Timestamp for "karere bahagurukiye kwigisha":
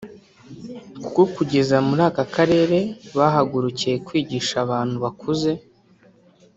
2.35-4.55